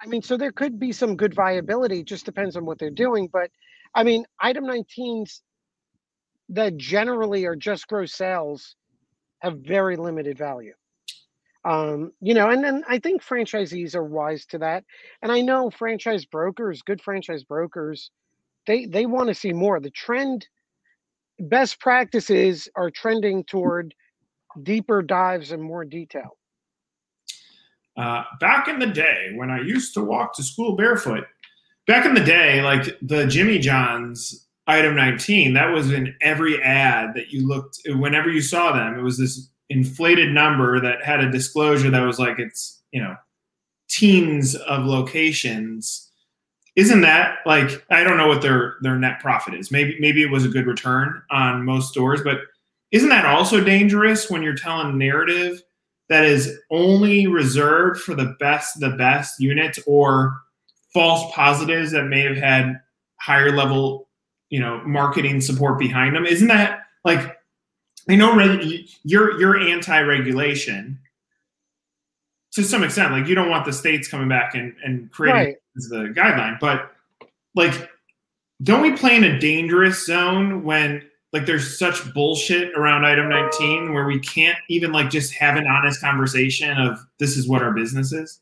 I 0.00 0.06
mean, 0.06 0.22
so 0.22 0.36
there 0.36 0.52
could 0.52 0.78
be 0.78 0.92
some 0.92 1.16
good 1.16 1.34
viability, 1.34 2.04
just 2.04 2.24
depends 2.24 2.56
on 2.56 2.64
what 2.64 2.78
they're 2.78 2.90
doing. 2.90 3.28
But 3.32 3.50
I 3.94 4.04
mean, 4.04 4.24
item 4.40 4.64
19s 4.64 5.40
that 6.50 6.76
generally 6.76 7.44
are 7.44 7.56
just 7.56 7.88
gross 7.88 8.14
sales 8.14 8.76
have 9.40 9.58
very 9.58 9.96
limited 9.96 10.36
value. 10.38 10.74
Um, 11.64 12.12
you 12.20 12.34
know, 12.34 12.50
and 12.50 12.62
then 12.62 12.84
I 12.88 12.98
think 12.98 13.22
franchisees 13.22 13.94
are 13.94 14.04
wise 14.04 14.46
to 14.46 14.58
that. 14.58 14.84
And 15.22 15.30
I 15.30 15.40
know 15.40 15.70
franchise 15.70 16.24
brokers, 16.24 16.82
good 16.82 17.02
franchise 17.02 17.44
brokers, 17.44 18.10
they 18.66 18.86
they 18.86 19.06
want 19.06 19.28
to 19.28 19.34
see 19.34 19.52
more. 19.52 19.80
The 19.80 19.90
trend 19.90 20.46
best 21.38 21.80
practices 21.80 22.68
are 22.74 22.90
trending 22.90 23.44
toward 23.44 23.94
deeper 24.62 25.02
dives 25.02 25.52
and 25.52 25.62
more 25.62 25.84
detail? 25.84 26.36
Uh, 27.96 28.24
back 28.40 28.68
in 28.68 28.78
the 28.78 28.86
day 28.86 29.32
when 29.34 29.50
I 29.50 29.60
used 29.60 29.94
to 29.94 30.04
walk 30.04 30.34
to 30.36 30.42
school 30.42 30.76
barefoot, 30.76 31.24
back 31.86 32.06
in 32.06 32.14
the 32.14 32.24
day, 32.24 32.62
like 32.62 32.96
the 33.02 33.26
Jimmy 33.26 33.58
John's 33.58 34.46
item 34.68 34.94
19, 34.94 35.54
that 35.54 35.72
was 35.72 35.90
in 35.90 36.14
every 36.20 36.62
ad 36.62 37.14
that 37.14 37.30
you 37.30 37.46
looked, 37.46 37.80
whenever 37.86 38.30
you 38.30 38.42
saw 38.42 38.72
them, 38.72 38.98
it 38.98 39.02
was 39.02 39.18
this 39.18 39.48
inflated 39.70 40.32
number 40.32 40.80
that 40.80 41.04
had 41.04 41.20
a 41.20 41.30
disclosure 41.30 41.90
that 41.90 42.00
was 42.00 42.18
like 42.18 42.38
it's, 42.38 42.82
you 42.92 43.02
know, 43.02 43.16
teens 43.88 44.54
of 44.54 44.84
locations. 44.84 46.10
Isn't 46.76 47.00
that 47.00 47.38
like 47.44 47.84
I 47.90 48.04
don't 48.04 48.18
know 48.18 48.28
what 48.28 48.42
their 48.42 48.76
their 48.82 48.96
net 48.96 49.20
profit 49.20 49.54
is. 49.54 49.72
Maybe 49.72 49.96
maybe 49.98 50.22
it 50.22 50.30
was 50.30 50.44
a 50.44 50.48
good 50.48 50.66
return 50.66 51.22
on 51.30 51.64
most 51.64 51.90
stores, 51.90 52.22
but 52.22 52.38
isn't 52.92 53.08
that 53.08 53.26
also 53.26 53.62
dangerous 53.62 54.30
when 54.30 54.42
you're 54.42 54.54
telling 54.54 54.96
narrative 54.96 55.60
that 56.08 56.24
is 56.24 56.56
only 56.70 57.26
reserved 57.26 58.00
for 58.00 58.14
the 58.14 58.36
best 58.38 58.78
the 58.80 58.90
best 58.90 59.40
units 59.40 59.78
or 59.86 60.38
false 60.94 61.32
positives 61.34 61.90
that 61.92 62.04
may 62.04 62.22
have 62.22 62.36
had 62.36 62.80
higher 63.20 63.54
level 63.54 64.07
you 64.50 64.60
know 64.60 64.82
marketing 64.84 65.40
support 65.40 65.78
behind 65.78 66.16
them 66.16 66.26
isn't 66.26 66.48
that 66.48 66.80
like 67.04 67.38
I 68.08 68.16
know 68.16 68.38
you're 69.04 69.38
you're 69.38 69.58
anti-regulation 69.58 70.98
to 72.52 72.64
some 72.64 72.82
extent. 72.82 73.12
Like 73.12 73.26
you 73.26 73.34
don't 73.34 73.50
want 73.50 73.66
the 73.66 73.72
states 73.72 74.08
coming 74.08 74.28
back 74.28 74.54
and 74.54 74.74
and 74.84 75.10
creating 75.10 75.42
right. 75.42 75.56
the 75.90 76.12
guideline, 76.16 76.58
but 76.58 76.92
like, 77.54 77.90
don't 78.62 78.82
we 78.82 78.92
play 78.92 79.16
in 79.16 79.24
a 79.24 79.38
dangerous 79.38 80.06
zone 80.06 80.64
when 80.64 81.02
like 81.32 81.44
there's 81.44 81.78
such 81.78 82.12
bullshit 82.14 82.72
around 82.74 83.04
item 83.04 83.28
19 83.28 83.92
where 83.92 84.06
we 84.06 84.18
can't 84.20 84.58
even 84.68 84.92
like 84.92 85.10
just 85.10 85.34
have 85.34 85.56
an 85.56 85.66
honest 85.66 86.00
conversation 86.00 86.78
of 86.78 86.98
this 87.18 87.36
is 87.36 87.46
what 87.46 87.62
our 87.62 87.72
business 87.72 88.12
is? 88.12 88.40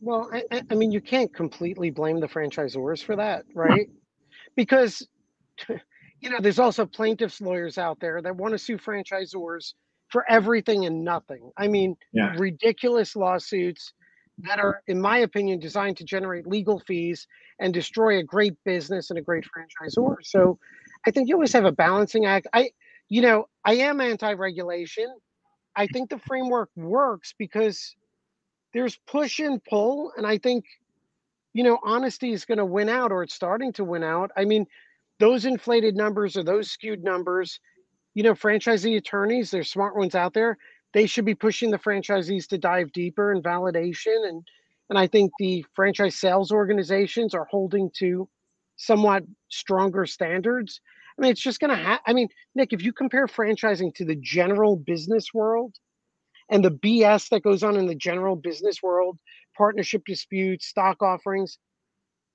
Well, 0.00 0.30
I, 0.32 0.62
I 0.70 0.74
mean, 0.76 0.92
you 0.92 1.00
can't 1.00 1.34
completely 1.34 1.90
blame 1.90 2.20
the 2.20 2.28
franchisors 2.28 3.02
for 3.02 3.16
that, 3.16 3.44
right? 3.52 3.90
Because 4.58 5.06
you 6.20 6.30
know, 6.30 6.38
there's 6.40 6.58
also 6.58 6.84
plaintiffs' 6.84 7.40
lawyers 7.40 7.78
out 7.78 8.00
there 8.00 8.20
that 8.20 8.36
want 8.36 8.52
to 8.52 8.58
sue 8.58 8.76
franchisors 8.76 9.74
for 10.08 10.24
everything 10.28 10.84
and 10.84 11.04
nothing. 11.04 11.52
I 11.56 11.68
mean, 11.68 11.96
yeah. 12.12 12.34
ridiculous 12.36 13.14
lawsuits 13.14 13.92
that 14.38 14.58
are, 14.58 14.82
in 14.88 15.00
my 15.00 15.18
opinion, 15.18 15.60
designed 15.60 15.96
to 15.98 16.04
generate 16.04 16.46
legal 16.46 16.80
fees 16.80 17.26
and 17.60 17.72
destroy 17.72 18.18
a 18.18 18.22
great 18.22 18.54
business 18.64 19.10
and 19.10 19.18
a 19.18 19.22
great 19.22 19.44
franchisor. 19.44 20.16
So 20.22 20.58
I 21.06 21.12
think 21.12 21.28
you 21.28 21.36
always 21.36 21.52
have 21.52 21.64
a 21.64 21.72
balancing 21.72 22.26
act. 22.26 22.48
I, 22.52 22.70
you 23.08 23.22
know, 23.22 23.48
I 23.64 23.74
am 23.74 24.00
anti-regulation. 24.00 25.06
I 25.76 25.86
think 25.86 26.10
the 26.10 26.18
framework 26.18 26.70
works 26.74 27.32
because 27.38 27.94
there's 28.74 28.98
push 29.06 29.38
and 29.38 29.62
pull, 29.64 30.12
and 30.16 30.26
I 30.26 30.38
think, 30.38 30.64
you 31.52 31.64
know, 31.64 31.78
honesty 31.84 32.32
is 32.32 32.44
going 32.44 32.58
to 32.58 32.64
win 32.64 32.88
out, 32.88 33.12
or 33.12 33.22
it's 33.22 33.34
starting 33.34 33.72
to 33.74 33.84
win 33.84 34.02
out. 34.04 34.30
I 34.36 34.44
mean, 34.44 34.66
those 35.18 35.44
inflated 35.44 35.96
numbers 35.96 36.36
or 36.36 36.44
those 36.44 36.70
skewed 36.70 37.02
numbers, 37.02 37.58
you 38.14 38.22
know, 38.22 38.34
franchisee 38.34 38.96
attorneys, 38.96 39.50
there's 39.50 39.70
smart 39.70 39.96
ones 39.96 40.14
out 40.14 40.34
there. 40.34 40.56
They 40.92 41.06
should 41.06 41.24
be 41.24 41.34
pushing 41.34 41.70
the 41.70 41.78
franchisees 41.78 42.46
to 42.48 42.58
dive 42.58 42.92
deeper 42.92 43.32
in 43.32 43.42
validation. 43.42 44.28
And 44.28 44.46
and 44.90 44.98
I 44.98 45.06
think 45.06 45.32
the 45.38 45.64
franchise 45.74 46.16
sales 46.16 46.50
organizations 46.50 47.34
are 47.34 47.46
holding 47.50 47.90
to 47.98 48.28
somewhat 48.76 49.24
stronger 49.48 50.06
standards. 50.06 50.80
I 51.18 51.22
mean, 51.22 51.32
it's 51.32 51.40
just 51.40 51.60
going 51.60 51.70
to 51.70 51.76
have, 51.76 52.00
I 52.06 52.12
mean, 52.12 52.28
Nick, 52.54 52.72
if 52.72 52.82
you 52.82 52.92
compare 52.92 53.26
franchising 53.26 53.94
to 53.96 54.04
the 54.04 54.14
general 54.14 54.76
business 54.76 55.34
world 55.34 55.74
and 56.48 56.64
the 56.64 56.70
BS 56.70 57.28
that 57.30 57.42
goes 57.42 57.62
on 57.62 57.76
in 57.76 57.86
the 57.86 57.94
general 57.94 58.36
business 58.36 58.82
world, 58.82 59.18
partnership 59.58 60.02
disputes, 60.06 60.66
stock 60.66 61.02
offerings, 61.02 61.58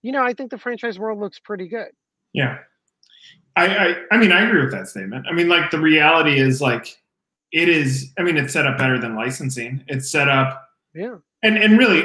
you 0.03 0.11
know, 0.11 0.21
I 0.21 0.33
think 0.33 0.51
the 0.51 0.57
franchise 0.57 0.99
world 0.99 1.19
looks 1.19 1.39
pretty 1.39 1.67
good. 1.67 1.87
Yeah. 2.33 2.59
I, 3.55 3.67
I 3.67 3.95
I 4.11 4.17
mean 4.17 4.31
I 4.31 4.41
agree 4.41 4.61
with 4.61 4.71
that 4.71 4.87
statement. 4.87 5.25
I 5.29 5.33
mean 5.33 5.47
like 5.47 5.71
the 5.71 5.79
reality 5.79 6.39
is 6.39 6.61
like 6.61 6.97
it 7.51 7.69
is 7.69 8.11
I 8.19 8.23
mean 8.23 8.35
it's 8.35 8.53
set 8.53 8.67
up 8.67 8.77
better 8.77 8.99
than 8.99 9.15
licensing. 9.15 9.83
It's 9.87 10.11
set 10.11 10.27
up 10.27 10.67
yeah. 10.93 11.15
And 11.41 11.57
and 11.57 11.77
really 11.77 12.03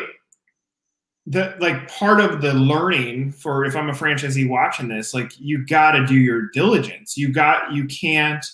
the 1.27 1.57
like 1.59 1.89
part 1.89 2.21
of 2.21 2.41
the 2.41 2.55
learning 2.55 3.33
for 3.33 3.65
if 3.65 3.77
I'm 3.77 3.91
a 3.91 3.95
franchisee 3.95 4.49
watching 4.49 4.89
this, 4.89 5.13
like 5.13 5.33
you 5.39 5.67
got 5.67 5.93
to 5.93 6.07
do 6.07 6.15
your 6.15 6.49
diligence. 6.51 7.17
You 7.17 7.33
got 7.33 7.73
you 7.73 7.87
can't 7.87 8.45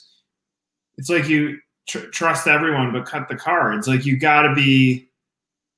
it's 0.97 1.11
like 1.11 1.29
you 1.29 1.59
tr- 1.89 2.07
trust 2.07 2.47
everyone 2.47 2.93
but 2.93 3.07
cut 3.07 3.29
the 3.29 3.37
cards. 3.37 3.89
Like 3.89 4.07
you 4.07 4.17
got 4.17 4.43
to 4.43 4.55
be 4.55 5.09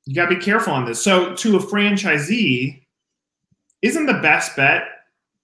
you 0.07 0.15
got 0.15 0.29
to 0.29 0.37
be 0.37 0.43
careful 0.43 0.73
on 0.73 0.85
this. 0.85 1.03
So 1.03 1.35
to 1.35 1.57
a 1.57 1.59
franchisee, 1.59 2.83
isn't 3.83 4.07
the 4.07 4.15
best 4.15 4.57
bet 4.57 4.85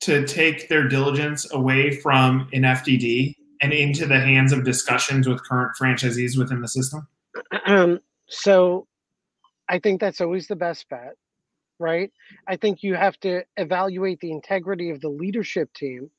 to 0.00 0.26
take 0.26 0.68
their 0.68 0.88
diligence 0.88 1.52
away 1.52 1.90
from 1.96 2.48
an 2.52 2.62
FDD 2.62 3.34
and 3.60 3.72
into 3.72 4.06
the 4.06 4.18
hands 4.18 4.52
of 4.52 4.64
discussions 4.64 5.28
with 5.28 5.42
current 5.44 5.72
franchisees 5.80 6.38
within 6.38 6.60
the 6.60 6.68
system? 6.68 7.06
Um, 7.66 8.00
so 8.28 8.86
I 9.68 9.78
think 9.80 10.00
that's 10.00 10.20
always 10.20 10.46
the 10.46 10.56
best 10.56 10.88
bet, 10.88 11.16
right? 11.78 12.12
I 12.46 12.56
think 12.56 12.82
you 12.82 12.94
have 12.94 13.18
to 13.20 13.42
evaluate 13.56 14.20
the 14.20 14.30
integrity 14.30 14.90
of 14.90 15.00
the 15.00 15.08
leadership 15.08 15.72
team. 15.74 16.10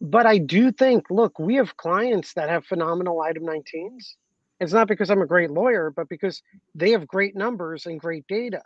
But 0.00 0.26
I 0.26 0.38
do 0.38 0.70
think, 0.70 1.10
look, 1.10 1.38
we 1.38 1.56
have 1.56 1.76
clients 1.76 2.34
that 2.34 2.48
have 2.48 2.64
phenomenal 2.64 3.20
item 3.20 3.44
19s. 3.44 4.14
It's 4.60 4.72
not 4.72 4.88
because 4.88 5.10
I'm 5.10 5.22
a 5.22 5.26
great 5.26 5.50
lawyer, 5.50 5.92
but 5.94 6.08
because 6.08 6.42
they 6.74 6.90
have 6.92 7.06
great 7.06 7.36
numbers 7.36 7.86
and 7.86 8.00
great 8.00 8.26
data. 8.28 8.62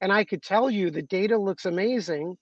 And 0.00 0.12
I 0.12 0.24
could 0.24 0.42
tell 0.42 0.70
you 0.70 0.90
the 0.90 1.02
data 1.02 1.36
looks 1.36 1.66
amazing 1.66 2.36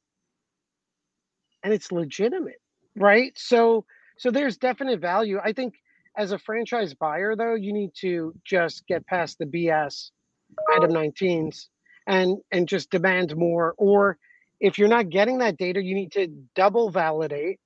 and 1.63 1.73
it's 1.73 1.93
legitimate, 1.93 2.61
right? 2.97 3.33
So 3.37 3.85
so 4.19 4.31
there's 4.31 4.57
definite 4.57 5.01
value. 5.01 5.39
I 5.43 5.53
think 5.53 5.75
as 6.17 6.33
a 6.33 6.39
franchise 6.39 6.95
buyer 6.95 7.37
though, 7.37 7.55
you 7.55 7.73
need 7.73 7.93
to 8.01 8.35
just 8.45 8.87
get 8.87 9.07
past 9.07 9.39
the 9.39 9.47
BS 9.47 10.11
item 10.77 10.93
19s 10.93 11.67
and 12.07 12.39
and 12.53 12.69
just 12.69 12.91
demand 12.91 13.37
more 13.37 13.75
or 13.79 14.19
if 14.61 14.79
you're 14.79 14.89
not 14.89 15.09
getting 15.11 15.39
that 15.39 15.57
data, 15.57 15.83
you 15.83 15.95
need 15.95 16.13
to 16.13 16.29
double 16.57 16.91
validate 16.91 17.61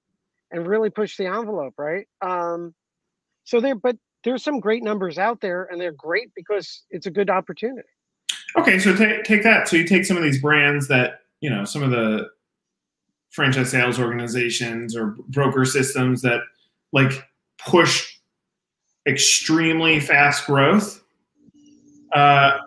and 0.50 0.66
really 0.66 0.90
push 0.90 1.16
the 1.16 1.26
envelope, 1.26 1.74
right? 1.78 2.06
Um 2.22 2.74
so 3.44 3.60
there 3.60 3.74
but 3.74 3.96
there's 4.24 4.42
some 4.42 4.60
great 4.60 4.82
numbers 4.82 5.18
out 5.18 5.40
there 5.40 5.64
and 5.64 5.80
they're 5.80 5.92
great 5.92 6.30
because 6.34 6.82
it's 6.90 7.06
a 7.06 7.10
good 7.10 7.30
opportunity. 7.30 7.88
Okay, 8.56 8.78
so 8.78 8.94
take 8.94 9.24
take 9.24 9.42
that. 9.42 9.68
So 9.68 9.76
you 9.76 9.84
take 9.86 10.04
some 10.04 10.16
of 10.16 10.22
these 10.22 10.40
brands 10.40 10.88
that, 10.88 11.20
you 11.40 11.50
know, 11.50 11.64
some 11.64 11.82
of 11.82 11.90
the 11.90 12.28
franchise 13.30 13.70
sales 13.70 13.98
organizations 13.98 14.94
or 14.94 15.16
broker 15.28 15.64
systems 15.64 16.22
that 16.22 16.40
like 16.92 17.26
push 17.58 18.14
extremely 19.06 19.98
fast 19.98 20.46
growth 20.46 21.02
uh, 22.12 22.58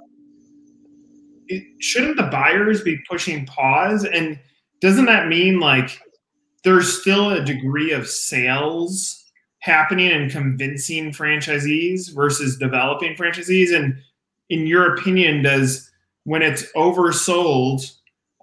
it, 1.48 1.64
shouldn't 1.80 2.18
the 2.18 2.24
buyers 2.24 2.82
be 2.82 2.98
pushing 3.08 3.46
pause 3.46 4.04
and 4.06 4.40
doesn't 4.82 5.06
that 5.06 5.28
mean 5.28 5.60
like 5.60 6.02
there's 6.64 7.00
still 7.00 7.30
a 7.30 7.46
degree 7.46 7.92
of 7.92 8.08
sales 8.08 9.25
happening 9.66 10.12
and 10.12 10.30
convincing 10.30 11.12
franchisees 11.12 12.14
versus 12.14 12.56
developing 12.56 13.16
franchisees 13.16 13.76
and 13.76 13.98
in 14.52 14.68
your 14.68 14.94
opinion 14.94 15.42
does 15.42 15.90
when 16.24 16.44
it's 16.44 16.72
oversold 16.74 17.92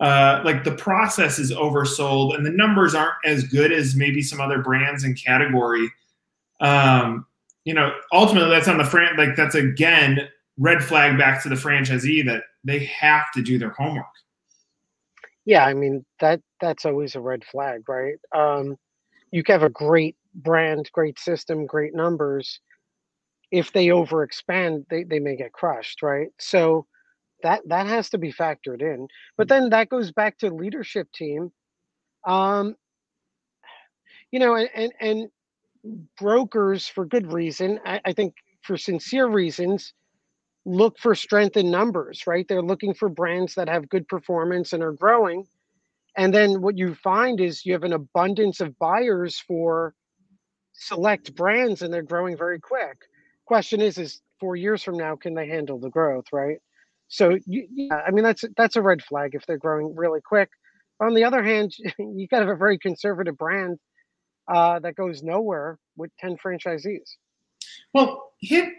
uh, 0.00 0.42
like 0.44 0.64
the 0.64 0.74
process 0.74 1.38
is 1.38 1.52
oversold 1.52 2.34
and 2.34 2.44
the 2.44 2.50
numbers 2.50 2.92
aren't 2.92 3.14
as 3.24 3.44
good 3.44 3.70
as 3.70 3.94
maybe 3.94 4.20
some 4.20 4.40
other 4.40 4.60
brands 4.60 5.04
and 5.04 5.16
category. 5.16 5.88
Um, 6.60 7.24
you 7.64 7.72
know, 7.72 7.92
ultimately 8.12 8.50
that's 8.50 8.66
on 8.66 8.78
the 8.78 8.84
fran 8.84 9.16
like 9.16 9.36
that's 9.36 9.54
again 9.54 10.28
red 10.58 10.82
flag 10.82 11.16
back 11.16 11.40
to 11.44 11.48
the 11.48 11.54
franchisee 11.54 12.26
that 12.26 12.42
they 12.64 12.80
have 12.80 13.30
to 13.34 13.42
do 13.42 13.60
their 13.60 13.70
homework. 13.70 14.06
Yeah, 15.44 15.64
I 15.64 15.74
mean 15.74 16.04
that 16.18 16.40
that's 16.60 16.84
always 16.84 17.14
a 17.14 17.20
red 17.20 17.44
flag, 17.44 17.88
right? 17.88 18.18
Um, 18.34 18.76
you 19.30 19.44
can 19.44 19.52
have 19.52 19.62
a 19.62 19.70
great 19.70 20.16
brand, 20.34 20.90
great 20.92 21.18
system, 21.18 21.66
great 21.66 21.94
numbers. 21.94 22.60
If 23.50 23.72
they 23.72 23.88
overexpand, 23.88 24.86
they, 24.90 25.04
they 25.04 25.20
may 25.20 25.36
get 25.36 25.52
crushed, 25.52 26.02
right? 26.02 26.28
So 26.38 26.86
that 27.42 27.62
that 27.68 27.86
has 27.86 28.10
to 28.10 28.18
be 28.18 28.32
factored 28.32 28.80
in 28.80 29.08
but 29.36 29.48
then 29.48 29.70
that 29.70 29.88
goes 29.88 30.12
back 30.12 30.38
to 30.38 30.48
leadership 30.48 31.08
team 31.12 31.52
um 32.26 32.74
you 34.30 34.38
know 34.38 34.56
and 34.56 34.68
and, 34.74 34.92
and 35.00 35.28
brokers 36.18 36.88
for 36.88 37.04
good 37.04 37.32
reason 37.32 37.80
I, 37.84 38.00
I 38.06 38.12
think 38.12 38.34
for 38.62 38.76
sincere 38.76 39.26
reasons 39.26 39.92
look 40.64 40.98
for 40.98 41.14
strength 41.14 41.56
in 41.56 41.70
numbers 41.70 42.26
right 42.26 42.46
they're 42.48 42.62
looking 42.62 42.94
for 42.94 43.08
brands 43.08 43.54
that 43.56 43.68
have 43.68 43.88
good 43.88 44.08
performance 44.08 44.72
and 44.72 44.82
are 44.82 44.92
growing 44.92 45.46
and 46.16 46.32
then 46.34 46.60
what 46.62 46.78
you 46.78 46.94
find 46.94 47.40
is 47.40 47.66
you 47.66 47.72
have 47.72 47.84
an 47.84 47.94
abundance 47.94 48.60
of 48.60 48.78
buyers 48.78 49.40
for 49.46 49.94
select 50.86 51.34
brands 51.34 51.82
and 51.82 51.92
they're 51.92 52.02
growing 52.02 52.36
very 52.36 52.60
quick 52.60 52.96
question 53.46 53.80
is 53.80 53.98
is 53.98 54.20
four 54.40 54.56
years 54.56 54.82
from 54.82 54.96
now 54.96 55.14
can 55.14 55.34
they 55.34 55.46
handle 55.46 55.78
the 55.78 55.90
growth 55.90 56.26
right 56.32 56.58
so 57.12 57.38
yeah, 57.46 57.94
I 58.06 58.10
mean 58.10 58.24
that's 58.24 58.42
that's 58.56 58.76
a 58.76 58.80
red 58.80 59.02
flag 59.02 59.34
if 59.34 59.44
they're 59.44 59.58
growing 59.58 59.94
really 59.94 60.22
quick. 60.22 60.48
On 60.98 61.12
the 61.12 61.24
other 61.24 61.42
hand, 61.42 61.74
you 61.98 62.26
got 62.26 62.40
to 62.40 62.46
have 62.46 62.54
a 62.54 62.56
very 62.56 62.78
conservative 62.78 63.36
brand 63.36 63.78
uh, 64.48 64.78
that 64.78 64.96
goes 64.96 65.22
nowhere 65.22 65.78
with 65.94 66.10
ten 66.18 66.38
franchisees. 66.38 67.16
Well, 67.92 68.32
hit 68.40 68.70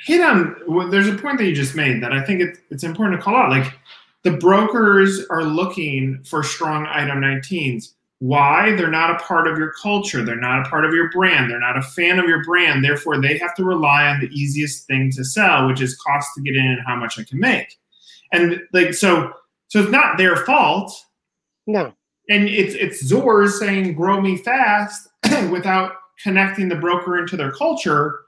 hit 0.00 0.20
on 0.20 0.56
well, 0.68 0.90
there's 0.90 1.08
a 1.08 1.16
point 1.16 1.38
that 1.38 1.46
you 1.46 1.54
just 1.54 1.74
made 1.74 2.02
that 2.02 2.12
I 2.12 2.22
think 2.22 2.42
it's 2.42 2.58
it's 2.70 2.84
important 2.84 3.18
to 3.18 3.24
call 3.24 3.34
out. 3.34 3.48
Like 3.48 3.72
the 4.22 4.32
brokers 4.32 5.24
are 5.30 5.42
looking 5.42 6.22
for 6.22 6.42
strong 6.42 6.86
item 6.86 7.22
19s. 7.22 7.94
Why? 8.18 8.74
They're 8.74 8.90
not 8.90 9.10
a 9.10 9.22
part 9.22 9.46
of 9.46 9.58
your 9.58 9.72
culture. 9.72 10.24
They're 10.24 10.36
not 10.36 10.66
a 10.66 10.70
part 10.70 10.86
of 10.86 10.94
your 10.94 11.10
brand. 11.10 11.50
They're 11.50 11.60
not 11.60 11.76
a 11.76 11.82
fan 11.82 12.18
of 12.18 12.26
your 12.26 12.42
brand. 12.44 12.82
Therefore, 12.82 13.20
they 13.20 13.36
have 13.38 13.54
to 13.56 13.64
rely 13.64 14.06
on 14.06 14.20
the 14.20 14.28
easiest 14.28 14.86
thing 14.86 15.10
to 15.12 15.24
sell, 15.24 15.66
which 15.66 15.82
is 15.82 15.96
cost 15.96 16.30
to 16.34 16.42
get 16.42 16.56
in 16.56 16.64
and 16.64 16.80
how 16.86 16.96
much 16.96 17.18
I 17.18 17.24
can 17.24 17.38
make. 17.38 17.76
And 18.32 18.62
like 18.72 18.94
so, 18.94 19.32
so 19.68 19.80
it's 19.80 19.90
not 19.90 20.16
their 20.16 20.36
fault. 20.36 20.92
No. 21.66 21.92
And 22.28 22.48
it's 22.48 22.74
it's 22.74 23.04
Zors 23.04 23.58
saying 23.58 23.94
grow 23.94 24.20
me 24.20 24.36
fast 24.38 25.08
without 25.50 25.92
connecting 26.22 26.68
the 26.68 26.76
broker 26.76 27.18
into 27.18 27.36
their 27.36 27.52
culture. 27.52 28.20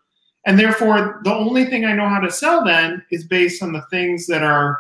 And 0.47 0.59
therefore, 0.59 1.21
the 1.25 1.35
only 1.35 1.65
thing 1.65 1.85
I 1.85 1.95
know 1.95 2.09
how 2.09 2.21
to 2.21 2.31
sell 2.31 2.65
then 2.65 3.05
is 3.11 3.27
based 3.27 3.63
on 3.63 3.73
the 3.73 3.83
things 3.91 4.27
that 4.27 4.43
are 4.43 4.79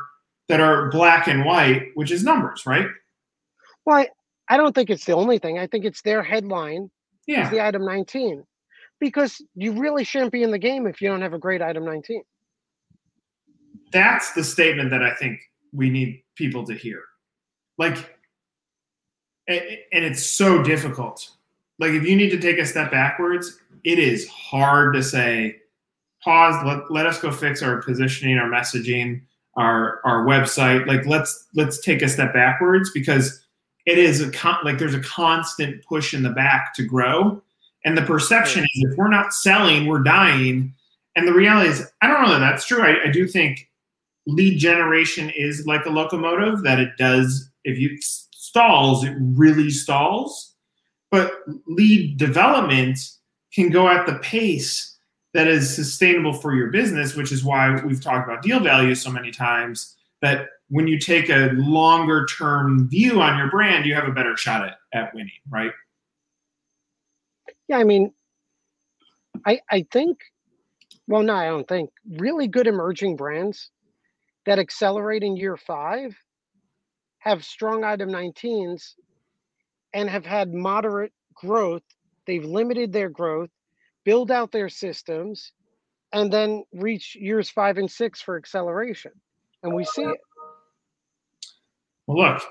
that 0.48 0.60
are 0.60 0.90
black 0.90 1.28
and 1.28 1.44
white, 1.44 1.88
which 1.94 2.10
is 2.10 2.22
numbers, 2.22 2.64
right? 2.66 2.88
Well, 3.84 4.06
I, 4.48 4.56
don't 4.56 4.74
think 4.74 4.90
it's 4.90 5.04
the 5.04 5.12
only 5.14 5.38
thing. 5.38 5.58
I 5.58 5.66
think 5.66 5.84
it's 5.84 6.02
their 6.02 6.22
headline 6.22 6.90
Yeah. 7.26 7.44
is 7.44 7.50
the 7.50 7.64
item 7.64 7.84
19 7.84 8.44
because 9.00 9.40
you 9.54 9.72
really 9.72 10.04
shouldn't 10.04 10.32
be 10.32 10.42
in 10.42 10.50
the 10.50 10.58
game 10.58 10.86
if 10.86 11.00
you 11.00 11.08
don't 11.08 11.22
have 11.22 11.34
a 11.34 11.38
great 11.38 11.62
item 11.62 11.84
19. 11.84 12.22
that's 13.92 14.32
the 14.32 14.44
statement 14.44 14.90
that 14.90 15.02
I 15.02 15.14
think 15.14 15.40
we 15.72 15.88
need 15.88 16.22
people 16.36 16.64
to 16.66 16.74
hear. 16.74 17.02
Like, 17.78 17.96
and 19.46 20.04
it's 20.04 20.22
so 20.26 20.62
difficult. 20.62 21.30
Like, 21.78 21.92
if 21.92 22.02
you 22.04 22.14
need 22.16 22.30
to 22.30 22.38
take 22.38 22.58
a 22.58 22.66
step 22.66 22.90
backwards, 22.90 23.58
it 23.84 23.98
is 23.98 24.28
hard 24.28 24.92
to 24.94 25.02
say, 25.02 25.56
pause, 26.22 26.62
let, 26.66 26.90
let 26.90 27.06
us 27.06 27.18
go 27.20 27.30
fix 27.30 27.62
our 27.62 27.80
positioning, 27.80 28.36
our 28.36 28.50
messaging, 28.50 29.22
our 29.56 30.00
our 30.04 30.26
website. 30.26 30.86
Like, 30.86 31.06
let's 31.06 31.46
let's 31.54 31.80
take 31.80 32.02
a 32.02 32.08
step 32.08 32.34
backwards 32.34 32.90
because 32.92 33.46
it 33.88 33.96
is 33.96 34.20
a 34.20 34.30
con- 34.30 34.58
like 34.64 34.78
there's 34.78 34.94
a 34.94 35.00
constant 35.00 35.82
push 35.86 36.12
in 36.12 36.22
the 36.22 36.30
back 36.30 36.74
to 36.74 36.84
grow. 36.84 37.42
And 37.86 37.96
the 37.96 38.02
perception 38.02 38.64
is 38.64 38.84
if 38.90 38.98
we're 38.98 39.08
not 39.08 39.32
selling, 39.32 39.86
we're 39.86 40.02
dying. 40.02 40.74
And 41.16 41.26
the 41.26 41.32
reality 41.32 41.70
is, 41.70 41.90
I 42.02 42.06
don't 42.06 42.22
know 42.22 42.32
that 42.32 42.40
that's 42.40 42.66
true. 42.66 42.82
I, 42.82 43.08
I 43.08 43.10
do 43.10 43.26
think 43.26 43.70
lead 44.26 44.58
generation 44.58 45.30
is 45.34 45.66
like 45.66 45.86
a 45.86 45.90
locomotive 45.90 46.62
that 46.64 46.78
it 46.78 46.90
does 46.98 47.50
if 47.64 47.78
you 47.78 47.98
stalls 48.02 49.04
it 49.04 49.16
really 49.18 49.70
stalls 49.70 50.54
but 51.10 51.32
lead 51.66 52.16
development 52.18 52.98
can 53.54 53.70
go 53.70 53.88
at 53.88 54.06
the 54.06 54.16
pace 54.16 54.98
that 55.34 55.48
is 55.48 55.74
sustainable 55.74 56.32
for 56.32 56.54
your 56.54 56.68
business 56.68 57.14
which 57.14 57.32
is 57.32 57.42
why 57.42 57.80
we've 57.84 58.02
talked 58.02 58.28
about 58.28 58.42
deal 58.42 58.60
value 58.60 58.94
so 58.94 59.10
many 59.10 59.30
times 59.30 59.96
that 60.20 60.48
when 60.68 60.86
you 60.86 60.98
take 60.98 61.28
a 61.30 61.50
longer 61.54 62.26
term 62.26 62.88
view 62.88 63.20
on 63.20 63.38
your 63.38 63.50
brand 63.50 63.86
you 63.86 63.94
have 63.94 64.08
a 64.08 64.12
better 64.12 64.36
shot 64.36 64.64
at, 64.64 64.76
at 64.92 65.14
winning 65.14 65.30
right 65.50 65.72
Yeah, 67.68 67.78
I 67.78 67.84
mean, 67.84 68.12
I 69.46 69.60
I 69.70 69.86
think, 69.90 70.18
well, 71.06 71.22
no, 71.22 71.34
I 71.34 71.46
don't 71.46 71.68
think 71.68 71.90
really 72.18 72.48
good 72.48 72.66
emerging 72.66 73.16
brands 73.16 73.70
that 74.46 74.58
accelerate 74.58 75.22
in 75.22 75.36
year 75.36 75.56
five 75.56 76.16
have 77.18 77.44
strong 77.44 77.84
item 77.84 78.08
19s 78.10 78.94
and 79.92 80.08
have 80.08 80.24
had 80.24 80.54
moderate 80.54 81.12
growth. 81.34 81.82
They've 82.26 82.44
limited 82.44 82.92
their 82.92 83.10
growth, 83.10 83.50
build 84.04 84.30
out 84.30 84.52
their 84.52 84.68
systems, 84.68 85.52
and 86.12 86.32
then 86.32 86.64
reach 86.72 87.16
years 87.16 87.50
five 87.50 87.78
and 87.78 87.90
six 87.90 88.22
for 88.22 88.36
acceleration. 88.36 89.12
And 89.62 89.74
we 89.74 89.84
see 89.84 90.02
it. 90.02 90.18
Well, 92.08 92.32
look, 92.32 92.42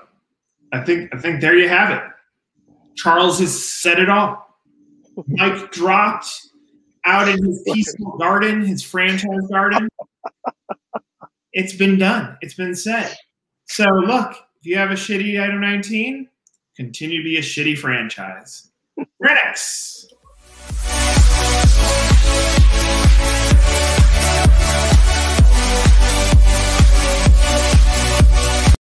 I 0.72 0.84
think 0.84 1.12
I 1.12 1.18
think 1.18 1.40
there 1.40 1.56
you 1.56 1.68
have 1.68 1.90
it. 1.90 2.02
Charles 2.94 3.40
has 3.40 3.60
said 3.60 3.98
it 3.98 4.08
all. 4.08 4.46
Mike 5.26 5.72
dropped 5.72 6.30
out 7.04 7.28
in 7.28 7.44
his 7.44 7.60
peaceful 7.66 8.16
garden, 8.18 8.64
his 8.64 8.84
franchise 8.84 9.48
garden. 9.50 9.88
It's 11.52 11.74
been 11.74 11.98
done. 11.98 12.38
It's 12.40 12.54
been 12.54 12.76
said. 12.76 13.12
So 13.66 13.84
look, 13.86 14.30
if 14.60 14.66
you 14.66 14.76
have 14.78 14.92
a 14.92 14.94
shitty 14.94 15.42
item 15.42 15.60
19, 15.60 16.28
continue 16.76 17.18
to 17.18 17.24
be 17.24 17.36
a 17.36 17.42
shitty 17.42 17.76
franchise. 17.76 18.70
Redux. 19.18 20.06